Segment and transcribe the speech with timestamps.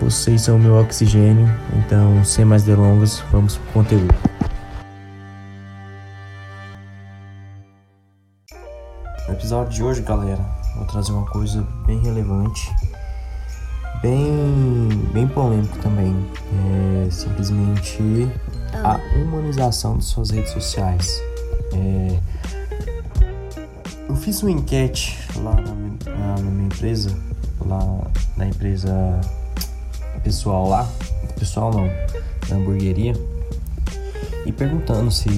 [0.00, 4.14] vocês são o meu oxigênio, então sem mais delongas, vamos pro conteúdo.
[9.26, 10.42] No episódio de hoje, galera,
[10.76, 12.72] vou trazer uma coisa bem relevante,
[14.00, 16.14] bem, bem polêmico também.
[17.06, 18.30] É simplesmente
[18.84, 21.20] a humanização de suas redes sociais.
[21.74, 22.18] É,
[24.08, 25.74] eu fiz uma enquete lá na,
[26.12, 27.14] na, na minha empresa,
[27.66, 27.80] lá
[28.36, 29.20] na empresa
[30.28, 30.86] pessoal lá,
[31.38, 31.88] pessoal não,
[32.46, 33.14] da hamburgueria,
[34.44, 35.30] e perguntando se,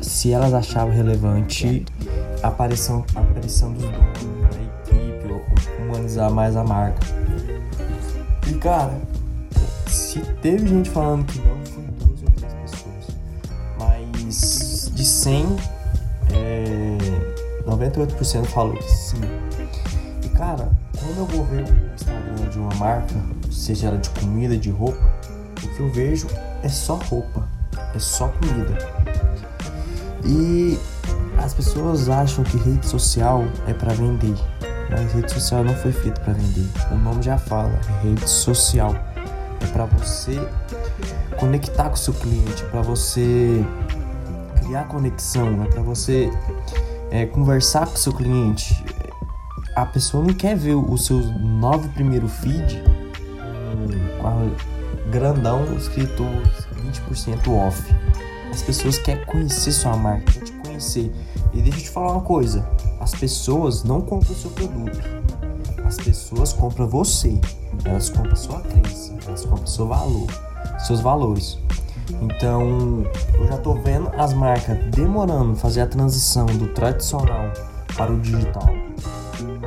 [0.00, 1.84] se elas achavam relevante
[2.40, 7.00] a aparição, a aparição dos donos da equipe, ou humanizar mais a marca.
[8.46, 8.96] E cara,
[9.88, 13.16] se teve gente falando que não, foi duas ou três pessoas.
[13.80, 15.56] Mas de 100,
[16.30, 19.20] é, 98% falou que sim.
[20.22, 24.56] E cara, quando eu vou ver o Instagram de uma marca, seja ela de comida,
[24.56, 25.00] de roupa,
[25.62, 26.28] o que eu vejo
[26.62, 27.46] é só roupa,
[27.94, 28.78] é só comida.
[30.24, 30.78] E
[31.38, 34.34] as pessoas acham que rede social é para vender,
[34.90, 36.68] mas rede social não foi feita para vender.
[36.92, 38.94] O nome já fala, rede social.
[39.60, 40.38] É para você
[41.38, 43.64] conectar com o seu cliente, para você
[44.60, 46.30] criar conexão, é para você
[47.10, 48.84] é, conversar com o seu cliente.
[49.74, 52.82] A pessoa não quer ver os seus nove primeiros feed
[55.10, 56.24] grandão escrito
[56.74, 57.82] 20% off.
[58.50, 61.12] As pessoas querem conhecer sua marca, querem te conhecer.
[61.52, 62.66] E deixa eu te falar uma coisa:
[63.00, 65.00] as pessoas não compram o seu produto,
[65.84, 67.40] as pessoas compram você.
[67.84, 70.26] Elas compram sua crença, elas compram seu valor,
[70.78, 71.58] seus valores.
[72.20, 73.04] Então,
[73.34, 77.52] eu já tô vendo as marcas demorando fazer a transição do tradicional
[77.96, 78.68] para o digital,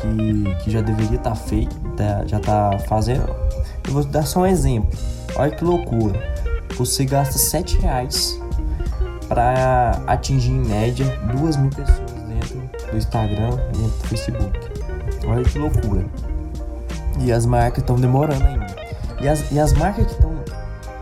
[0.00, 3.41] que, que já deveria estar tá feito, tá, já tá fazendo.
[3.86, 4.98] Eu vou dar só um exemplo.
[5.36, 6.20] Olha que loucura.
[6.76, 8.40] Você gasta 7 reais
[9.28, 14.60] para atingir em média 2 mil pessoas dentro do Instagram e dentro do Facebook.
[15.26, 16.04] Olha que loucura.
[17.20, 18.66] E as marcas estão demorando ainda.
[19.20, 20.32] E as, e as marcas que estão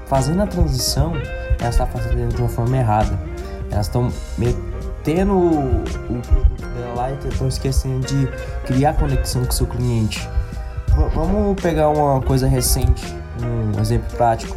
[0.06, 1.12] fazendo a transição,
[1.60, 3.18] elas estão tá fazendo de uma forma errada.
[3.70, 8.28] Elas estão metendo o, o produto dela lá e estão esquecendo de
[8.66, 10.28] criar conexão com o seu cliente.
[11.14, 13.04] Vamos pegar uma coisa recente,
[13.42, 14.56] um exemplo prático.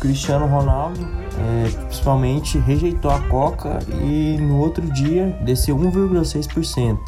[0.00, 1.00] Cristiano Ronaldo,
[1.38, 6.98] é, principalmente, rejeitou a Coca e no outro dia desceu 1,6%.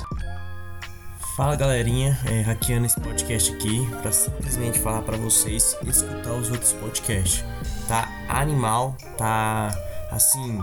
[1.37, 6.73] Fala galerinha, é, hackeando esse podcast aqui para simplesmente falar para vocês escutar os outros
[6.73, 7.45] podcasts.
[7.87, 9.73] Tá animal, tá
[10.11, 10.61] assim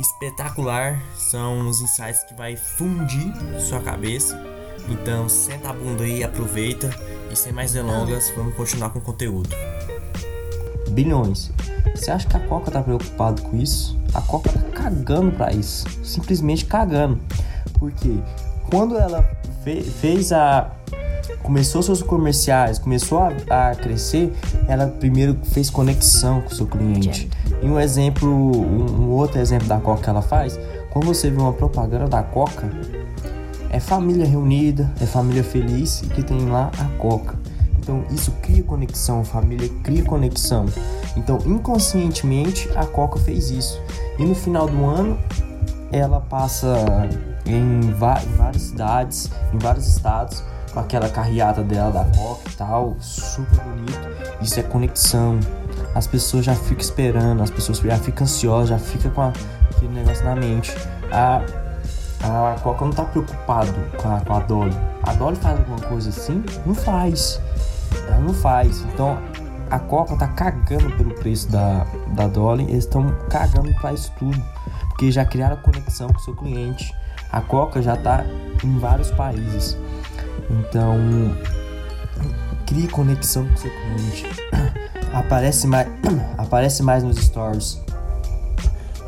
[0.00, 1.00] espetacular.
[1.14, 4.36] São os insights que vai fundir sua cabeça.
[4.88, 6.90] Então senta a bunda aí, aproveita
[7.30, 9.48] e sem mais delongas, vamos continuar com o conteúdo.
[10.90, 11.50] Bilhões.
[11.94, 13.98] Você acha que a Coca tá preocupado com isso?
[14.14, 17.18] A Coca tá cagando para isso, simplesmente cagando.
[17.78, 18.18] Porque
[18.70, 19.22] quando ela
[19.64, 20.70] fe fez a
[21.42, 24.32] começou seus comerciais, começou a, a, crescer,
[24.68, 27.28] ela primeiro fez conexão com o seu cliente.
[27.60, 30.58] E um exemplo, um, um, outro exemplo da Coca que ela faz,
[30.90, 32.70] quando você vê uma propaganda da Coca,
[33.72, 37.36] é família reunida, é família feliz e que tem lá a Coca.
[37.78, 40.66] Então isso cria conexão, família cria conexão.
[41.16, 43.80] Então inconscientemente a Coca fez isso.
[44.18, 45.18] E no final do ano
[45.90, 46.68] ela passa
[47.46, 53.60] em, várias cidades, em vários estados, com aquela carreata dela da Coca e tal, super
[53.64, 54.08] bonito.
[54.40, 55.40] Isso é conexão.
[55.94, 60.24] As pessoas já ficam esperando, as pessoas já ficam ansiosas, já ficam com aquele negócio
[60.24, 60.74] na mente.
[61.10, 61.42] A,
[62.22, 64.76] a Coca não tá preocupado com a, com a Dolly.
[65.02, 66.44] A Dolly faz alguma coisa assim?
[66.64, 67.40] Não faz.
[68.08, 68.82] Ela não faz.
[68.82, 69.18] Então
[69.70, 72.64] a Coca tá cagando pelo preço da, da Dolly.
[72.64, 74.40] Eles estão cagando para isso tudo.
[74.90, 76.94] Porque já criaram conexão com o seu cliente.
[77.32, 78.24] A Coca já está
[78.62, 79.76] em vários países.
[80.50, 80.98] Então,
[82.66, 84.26] crie conexão com seu cliente.
[85.12, 85.88] Aparece mais,
[86.38, 87.80] aparece mais nos stories.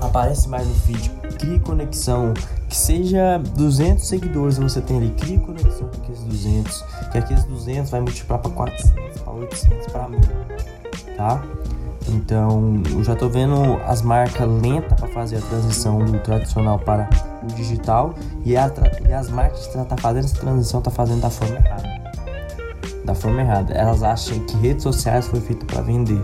[0.01, 1.11] Aparece mais no feed.
[1.39, 2.35] Crie conexão,
[2.75, 6.83] que seja 200 seguidores você tem ali, cria conexão com aqueles 200,
[7.13, 10.21] que aqueles 200 vai multiplicar para 400, para 800, para 1000,
[11.17, 11.45] tá?
[12.09, 17.09] Então, eu já tô vendo as marcas lentas para fazer a transição do tradicional para
[17.45, 18.13] o digital
[18.45, 18.69] e, a,
[19.09, 22.03] e as marcas que tá fazendo essa transição tá fazendo da forma errada.
[23.05, 23.73] Da forma errada.
[23.73, 26.23] Elas acham que redes sociais foi feito para vender,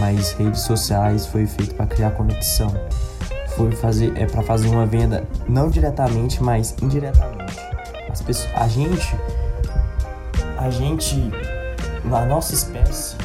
[0.00, 2.74] mas redes sociais foi feito para criar conexão.
[3.58, 7.58] Foi fazer é para fazer uma venda não diretamente, mas indiretamente.
[8.10, 9.16] As pessoas, a gente
[10.56, 11.30] a gente
[12.04, 13.16] na nossa espécie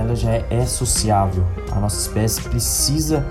[0.00, 1.44] ela já é sociável.
[1.72, 3.26] A nossa espécie precisa.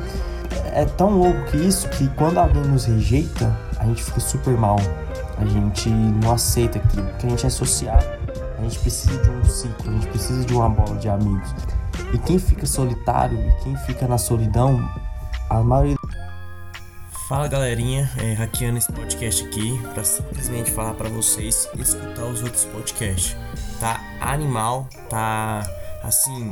[0.74, 4.78] É tão louco que isso que quando alguém nos rejeita, a gente fica super mal.
[5.38, 8.20] A gente não aceita aquilo, porque a gente é sociável.
[8.58, 11.56] A gente precisa de um ciclo, a gente precisa de uma bola de amigos.
[12.14, 14.86] E quem fica solitário e quem fica na solidão,
[15.50, 15.98] a maioria.
[17.30, 22.66] Fala galerinha, é, hackeando esse podcast aqui para simplesmente falar para vocês escutar os outros
[22.66, 23.38] podcasts.
[23.80, 25.64] Tá animal, tá
[26.02, 26.52] assim,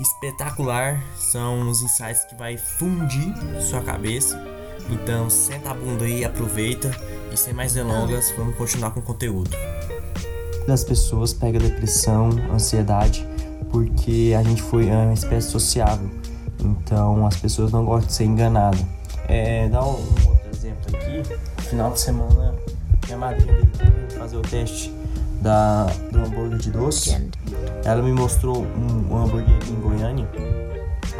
[0.00, 1.00] espetacular.
[1.16, 4.44] São os insights que vai fundir sua cabeça.
[4.90, 6.90] Então, senta a bunda aí, aproveita
[7.32, 9.52] e sem mais delongas, vamos continuar com o conteúdo.
[10.68, 13.24] As pessoas pegam depressão, ansiedade,
[13.70, 16.10] porque a gente foi uma espécie sociável.
[16.58, 18.84] Então, as pessoas não gostam de ser enganadas.
[19.32, 21.22] É, dá um, um outro exemplo aqui.
[21.62, 22.54] Final de semana,
[23.06, 24.94] minha madrinha veio fazer o teste
[25.40, 27.30] da, do hambúrguer de doce.
[27.82, 30.28] Ela me mostrou um, um hambúrguer em Goiânia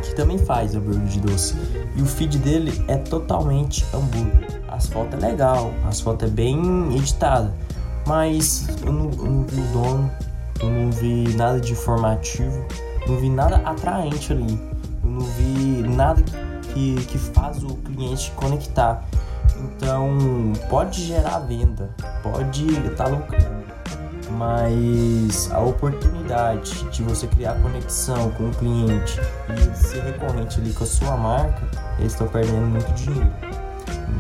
[0.03, 1.55] que também faz hambúrguer de doce.
[1.97, 4.61] E o feed dele é totalmente hambúrguer.
[4.69, 7.51] As fotos é legal, as fotos é bem editada.
[8.07, 10.11] Mas eu não, eu não vi o dono,
[10.61, 12.63] eu não vi nada de informativo,
[13.07, 14.61] não vi nada atraente ali.
[15.03, 16.42] Eu não vi nada que,
[16.73, 19.05] que faz o cliente conectar.
[19.59, 20.19] Então
[20.69, 21.91] pode gerar venda,
[22.23, 23.63] pode estar tá lucrando
[24.33, 29.21] mas a oportunidade de você criar conexão com o cliente
[29.51, 31.63] e ser recorrente ali com a sua marca,
[31.99, 33.31] eles estão perdendo muito dinheiro.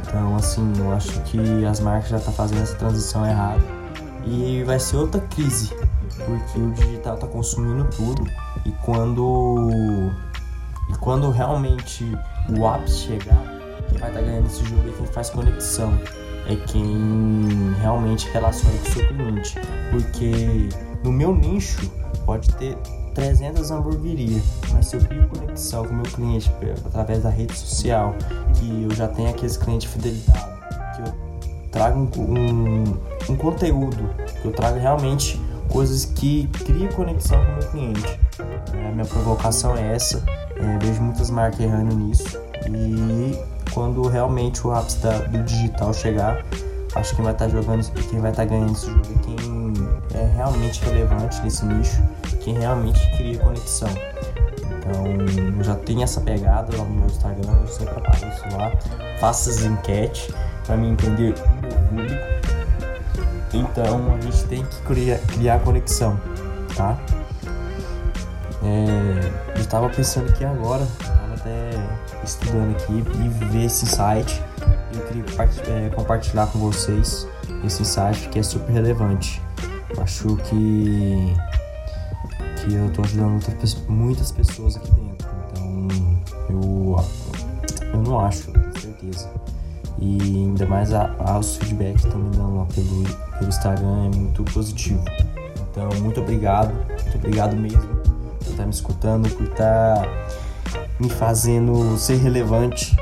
[0.02, 3.62] Então, assim, eu acho que as marcas já estão tá fazendo essa transição errada
[4.24, 5.74] e vai ser outra crise,
[6.24, 8.24] porque o digital está consumindo tudo
[8.64, 10.10] e quando
[10.90, 12.16] e quando realmente
[12.50, 13.42] o ápice chegar,
[13.88, 15.98] quem vai estar tá ganhando esse jogo é quem faz conexão
[16.46, 19.54] é quem realmente relaciona com o seu cliente.
[19.90, 20.68] Porque
[21.04, 21.90] no meu nicho
[22.24, 22.76] pode ter
[23.14, 24.42] 300 hamburguerias,
[24.72, 26.50] mas se eu crio conexão com o meu cliente
[26.84, 28.14] através da rede social,
[28.54, 30.42] que eu já tenho aqueles clientes fidelizados,
[30.96, 31.14] que eu
[31.70, 32.84] trago um, um,
[33.28, 34.10] um conteúdo,
[34.40, 38.20] que eu trago realmente coisas que criam conexão com o meu cliente.
[38.74, 40.24] É, a minha provocação é essa,
[40.62, 43.38] é, vejo muitas marcas errando nisso e
[43.72, 46.44] quando realmente o ápice da, do digital chegar,
[46.94, 49.18] acho que quem vai estar tá jogando, quem vai estar tá ganhando esse jogo é
[49.24, 52.02] quem é realmente relevante nesse nicho,
[52.40, 53.88] quem realmente cria conexão.
[54.58, 58.72] Então, já tenho essa pegada lá no meu Instagram, eu sempre apareço lá,
[59.18, 60.28] faço as enquetes
[60.66, 62.32] para me entender o público.
[63.54, 66.18] Então, a gente tem que criar, criar conexão,
[66.74, 66.98] tá?
[68.64, 69.41] É,
[69.72, 71.70] estava pensando aqui agora, estava até
[72.22, 74.42] estudando aqui e ver esse site.
[74.94, 75.24] Eu queria
[75.86, 77.26] é, compartilhar com vocês
[77.64, 79.40] esse site que é super relevante.
[79.98, 81.34] Acho que,
[82.58, 83.42] que eu estou ajudando
[83.88, 85.26] muitas pessoas aqui dentro.
[85.50, 85.88] Então
[86.50, 86.96] eu,
[87.94, 89.30] eu não acho, tenho certeza.
[89.98, 93.04] E ainda mais a, a, os feedbacks que estão me dando lá pelo,
[93.38, 95.02] pelo Instagram é muito positivo.
[95.70, 98.01] Então, muito obrigado, muito obrigado mesmo
[98.62, 100.08] estar me escutando, por estar
[100.98, 102.96] me fazendo ser relevante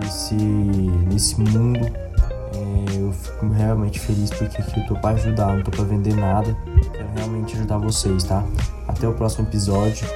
[0.00, 1.80] nesse, nesse mundo.
[2.54, 6.14] É, eu fico realmente feliz porque aqui eu tô para ajudar, não tô para vender
[6.14, 6.56] nada.
[6.92, 8.44] Quero realmente ajudar vocês, tá?
[8.88, 10.06] Até o próximo episódio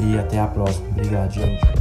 [0.00, 0.88] e até a próxima.
[0.88, 1.73] Obrigado, gente.